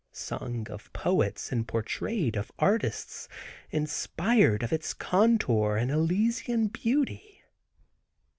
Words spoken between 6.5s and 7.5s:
beauty.